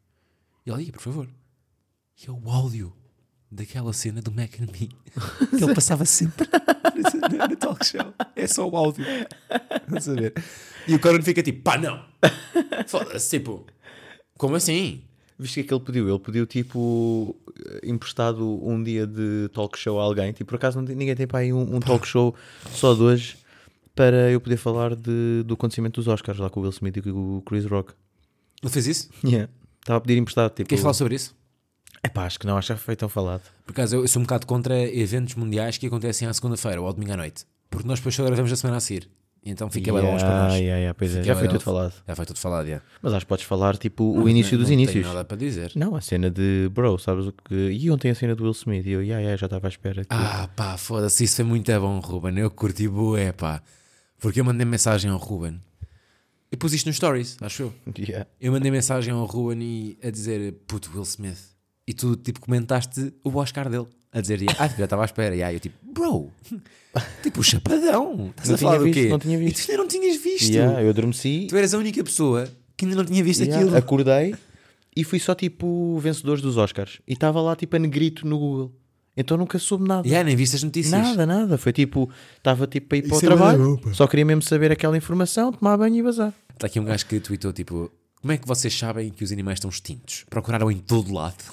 E 0.63 0.69
ele, 0.69 0.83
"Ih, 0.83 0.91
por 0.91 1.01
favor. 1.01 1.27
E 2.21 2.29
é 2.29 2.31
o 2.31 2.47
áudio 2.47 3.00
daquela 3.51 3.91
cena 3.91 4.21
do 4.21 4.31
Mac 4.31 4.53
and 4.61 4.67
Me 4.71 4.87
que 5.57 5.61
ele 5.63 5.75
passava 5.75 6.05
sempre 6.05 6.47
no, 7.49 7.55
talk 7.57 7.85
show. 7.85 8.13
É 8.35 8.47
só 8.47 8.67
o 8.67 8.75
áudio. 8.75 9.03
Vamos 9.87 10.07
a 10.07 10.13
ver. 10.13 10.33
E 10.87 10.95
o 10.95 10.99
Conan 10.99 11.21
fica 11.21 11.43
tipo, 11.43 11.61
pá, 11.61 11.77
não. 11.77 12.03
Foda-se, 12.87 13.37
tipo, 13.37 13.65
como 14.37 14.55
assim? 14.55 15.03
Viste 15.37 15.59
o 15.59 15.63
que 15.63 15.67
é 15.67 15.67
que 15.67 15.73
ele 15.73 15.83
pediu? 15.83 16.09
Ele 16.09 16.19
pediu 16.19 16.45
tipo 16.45 17.35
emprestado 17.83 18.47
um 18.65 18.81
dia 18.81 19.05
de 19.05 19.49
talk 19.53 19.77
show 19.77 19.99
a 19.99 20.03
alguém. 20.03 20.31
Tipo, 20.31 20.49
por 20.49 20.55
acaso 20.55 20.81
tem- 20.83 20.95
ninguém 20.95 21.15
tem 21.15 21.27
para 21.27 21.39
aí 21.39 21.51
um, 21.51 21.75
um 21.75 21.79
talk 21.79 22.07
show 22.07 22.33
só 22.71 22.93
de 22.93 23.01
hoje 23.01 23.37
para 23.95 24.31
eu 24.31 24.39
poder 24.39 24.57
falar 24.57 24.95
de, 24.95 25.43
do 25.45 25.55
acontecimento 25.55 25.99
dos 25.99 26.07
Oscars 26.07 26.39
lá 26.39 26.49
com 26.49 26.59
o 26.59 26.63
Will 26.63 26.71
Smith 26.71 26.97
e 26.97 27.01
com 27.01 27.37
o 27.37 27.41
Chris 27.41 27.65
Rock. 27.65 27.93
Ele 28.63 28.71
fez 28.71 28.87
isso? 28.87 29.09
Yeah. 29.25 29.51
Estava 29.79 29.97
a 29.97 30.01
pedir 30.01 30.17
emprestado. 30.19 30.53
Tipo, 30.53 30.69
Queres 30.69 30.81
falar 30.81 30.93
sobre 30.93 31.15
isso? 31.15 31.35
Epá, 32.03 32.25
acho 32.25 32.39
que 32.39 32.47
não, 32.47 32.57
acho 32.57 32.67
que 32.67 32.73
já 32.73 32.77
foi 32.77 32.95
tão 32.95 33.07
falado. 33.07 33.43
Por 33.65 33.71
acaso, 33.71 33.95
eu, 33.95 34.01
eu 34.01 34.07
sou 34.07 34.19
um 34.21 34.23
bocado 34.23 34.47
contra 34.47 34.75
eventos 34.93 35.35
mundiais 35.35 35.77
que 35.77 35.85
acontecem 35.85 36.27
à 36.27 36.33
segunda-feira 36.33 36.81
ou 36.81 36.87
ao 36.87 36.93
domingo 36.93 37.13
à 37.13 37.17
noite. 37.17 37.45
Porque 37.69 37.87
nós 37.87 37.99
depois 37.99 38.15
só 38.15 38.23
gravamos 38.25 38.51
a 38.51 38.55
semana 38.55 38.77
a 38.77 38.79
seguir. 38.79 39.09
Então 39.43 39.71
fica 39.71 39.91
bem 39.91 40.03
longe 40.03 40.23
para 40.23 40.43
nós. 40.43 40.53
Yeah, 40.53 40.77
yeah, 40.77 40.93
pois 40.93 41.15
é, 41.15 41.23
já 41.23 41.35
foi 41.35 41.47
tudo 41.47 41.61
falado. 41.61 41.93
Já 42.07 42.15
foi 42.15 42.25
tudo 42.27 42.37
falado, 42.39 42.67
já. 42.67 42.81
Mas 43.01 43.13
acho 43.13 43.25
que 43.25 43.29
podes 43.29 43.45
falar 43.45 43.75
tipo 43.77 44.03
o 44.03 44.29
início 44.29 44.55
dos 44.57 44.67
não 44.67 44.73
inícios. 44.73 45.01
Tenho 45.03 45.07
nada 45.07 45.25
para 45.25 45.37
dizer. 45.37 45.71
Não, 45.75 45.95
a 45.95 46.01
cena 46.01 46.29
de 46.29 46.69
bro, 46.71 46.99
sabes 46.99 47.25
o 47.25 47.31
que. 47.33 47.55
E 47.71 47.89
ontem 47.89 48.11
a 48.11 48.15
cena 48.15 48.35
do 48.35 48.43
Will 48.43 48.51
Smith. 48.51 48.85
E 48.85 48.91
eu, 48.91 49.01
yeah, 49.01 49.19
yeah, 49.19 49.35
já 49.37 49.47
estava 49.47 49.65
à 49.67 49.69
espera. 49.69 50.01
que- 50.03 50.07
Ah, 50.11 50.47
pá, 50.55 50.77
foda-se, 50.77 51.23
isso 51.23 51.37
foi 51.37 51.45
muito 51.45 51.71
bom, 51.79 51.99
Ruben. 51.99 52.37
Eu 52.37 52.51
curti 52.51 52.87
bué, 52.87 53.31
pá. 53.31 53.63
Porque 54.19 54.39
eu 54.39 54.45
mandei 54.45 54.63
mensagem 54.65 55.09
ao 55.09 55.17
Ruben. 55.17 55.59
Eu 56.51 56.57
pus 56.59 56.73
isto 56.73 56.85
nos 56.85 56.97
stories, 56.97 57.37
acho 57.41 57.63
eu. 57.63 57.73
Yeah. 57.97 58.27
Eu 58.39 58.51
mandei 58.51 58.69
mensagem 58.69 59.11
ao 59.11 59.25
Ruben 59.25 59.59
e 59.63 59.97
a 60.03 60.11
dizer, 60.11 60.53
puto, 60.67 60.91
Will 60.93 61.01
Smith. 61.03 61.50
E 61.87 61.93
tu, 61.93 62.15
tipo, 62.15 62.39
comentaste 62.39 63.13
o 63.23 63.35
Oscar 63.37 63.69
dele. 63.69 63.87
A 64.13 64.19
dizer, 64.21 64.39
ah, 64.59 64.67
já 64.67 64.83
estava 64.83 65.03
à 65.03 65.05
espera. 65.05 65.35
E 65.35 65.41
aí 65.41 65.55
eu, 65.55 65.59
tipo, 65.59 65.75
bro, 65.81 66.29
tipo, 67.23 67.39
o 67.39 67.43
chapadão. 67.43 68.27
Estás 68.31 68.49
Não 68.49 68.55
a 68.55 68.57
falar 68.57 68.71
tinha 68.73 68.79
do 68.79 68.85
visto, 68.85 69.01
quê? 69.03 69.07
não 69.09 69.19
tinha 69.19 69.37
E 69.37 69.45
visto. 69.45 69.65
tu 69.65 69.71
ainda 69.71 69.83
não 69.83 69.87
tinhas 69.89 70.17
visto. 70.21 70.49
Yeah, 70.51 70.81
eu 70.83 70.89
adormeci. 70.89 71.47
Tu 71.49 71.55
eras 71.57 71.73
a 71.73 71.77
única 71.77 72.03
pessoa 72.03 72.47
que 72.75 72.85
ainda 72.85 72.97
não 72.97 73.05
tinha 73.05 73.23
visto 73.23 73.41
Yeah, 73.41 73.61
aquilo. 73.63 73.77
Acordei 73.77 74.35
e 74.95 75.03
fui 75.05 75.17
só 75.19 75.33
tipo 75.33 75.97
vencedores 75.99 76.41
dos 76.41 76.57
Oscars. 76.57 76.99
E 77.07 77.13
estava 77.13 77.39
lá 77.41 77.55
tipo 77.55 77.75
a 77.75 77.79
negrito 77.79 78.27
no 78.27 78.37
Google. 78.37 78.75
Então 79.15 79.37
nunca 79.37 79.57
soube 79.59 79.87
nada. 79.87 80.05
Yeah, 80.07 80.25
nem 80.25 80.35
viste 80.35 80.55
as 80.57 80.63
notícias. 80.63 80.91
Nada, 81.01 81.25
nada. 81.25 81.57
Foi 81.57 81.71
tipo, 81.73 82.09
estava 82.37 82.67
tipo 82.67 82.87
para 82.89 82.97
ir 82.97 83.01
para 83.03 83.13
o 83.13 83.17
Isso 83.17 83.25
é 83.25 83.29
bué 83.29 83.35
da 83.37 83.45
trabalho. 83.45 83.77
pá. 83.77 83.93
só 83.93 84.07
queria 84.07 84.25
mesmo 84.25 84.41
saber 84.41 84.71
aquela 84.71 84.97
informação, 84.97 85.51
tomar 85.53 85.77
banho 85.77 85.95
e 85.95 86.03
bazar. 86.03 86.33
Está 86.53 86.67
aqui 86.67 86.79
um 86.79 86.85
gajo 86.85 87.05
que 87.05 87.19
tweetou 87.21 87.53
tipo: 87.53 87.89
Como 88.21 88.31
é 88.33 88.37
que 88.37 88.47
vocês 88.47 88.77
sabem 88.77 89.09
que 89.09 89.23
os 89.23 89.31
animais 89.31 89.57
estão 89.57 89.69
extintos? 89.69 90.25
Procuraram 90.29 90.71
em 90.71 90.77
todo 90.79 91.13
lado. 91.13 91.43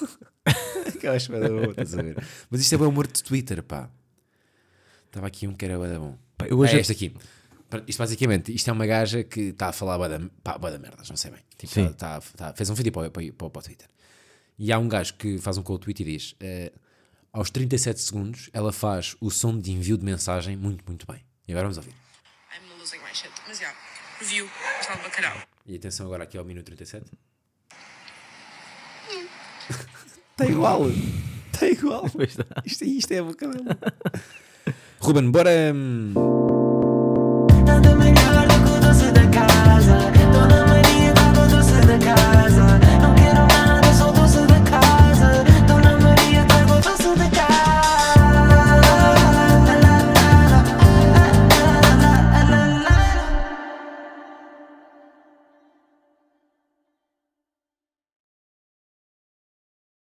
que 0.99 1.05
eu 1.07 1.11
acho 1.13 1.31
bom, 1.31 1.71
estás 1.71 1.97
a 1.97 2.01
ver? 2.01 2.23
Mas 2.49 2.61
isto 2.61 2.73
é 2.75 2.77
bem 2.77 2.87
humor 2.87 3.07
de 3.07 3.23
Twitter, 3.23 3.63
pá. 3.63 3.89
Estava 5.07 5.27
aqui 5.27 5.47
um 5.47 5.53
que 5.53 5.65
era 5.65 5.77
bom. 5.99 6.17
Pá, 6.37 6.45
eu 6.47 6.57
hoje- 6.59 6.77
é 6.77 6.79
este 6.81 6.91
aqui. 6.91 7.15
Isto 7.87 7.99
basicamente, 7.99 8.53
isto 8.53 8.67
é 8.69 8.73
uma 8.73 8.85
gaja 8.85 9.23
que 9.23 9.41
está 9.41 9.69
a 9.69 9.71
falar 9.71 9.97
bué 9.97 10.09
da, 10.09 10.19
pá, 10.43 10.57
bué 10.57 10.71
da 10.71 10.79
merdas, 10.79 11.07
não 11.09 11.17
sei 11.17 11.31
bem. 11.31 11.41
Tipo, 11.57 11.73
Sim. 11.73 11.81
ela 11.85 11.93
tá- 11.93 12.21
tá- 12.35 12.53
fez 12.53 12.69
um 12.69 12.73
vídeo 12.73 12.91
para, 12.91 13.07
o- 13.07 13.11
para, 13.11 13.23
o- 13.23 13.33
para, 13.33 13.49
para 13.49 13.59
o 13.59 13.63
Twitter. 13.63 13.87
E 14.57 14.71
há 14.71 14.79
um 14.79 14.87
gajo 14.87 15.13
que 15.15 15.37
faz 15.37 15.57
um 15.57 15.63
quote 15.63 15.83
tweet 15.83 16.01
e 16.01 16.05
diz: 16.05 16.35
eh, 16.39 16.71
aos 17.31 17.49
37 17.51 17.99
segundos, 18.01 18.49
ela 18.53 18.71
faz 18.73 19.15
o 19.21 19.29
som 19.29 19.57
de 19.57 19.71
envio 19.71 19.97
de 19.97 20.03
mensagem 20.05 20.55
muito, 20.57 20.83
muito 20.87 21.05
bem. 21.11 21.23
E 21.47 21.51
agora 21.51 21.65
vamos 21.67 21.77
ouvir. 21.77 21.93
I'm 22.51 22.79
losing 22.79 22.97
my 22.99 23.13
shit. 23.13 23.31
Mas 23.47 23.59
já, 23.59 23.71
review, 24.19 24.49
está 24.81 24.95
de 24.95 25.03
bacalhau. 25.03 25.37
E 25.65 25.75
atenção 25.75 26.05
agora 26.07 26.23
aqui 26.23 26.37
ao 26.37 26.45
minuto 26.45 26.65
37. 26.65 27.05
Está 30.31 30.45
igual. 30.45 30.89
Está 31.51 31.67
igual. 31.67 32.05
Isto, 32.65 32.85
isto 32.85 33.11
é 33.11 33.19
a 33.19 33.23
boca 33.23 33.47
dela. 33.47 33.77
Ruben, 34.99 35.31
bora. 35.31 35.51
hum, 35.73 36.13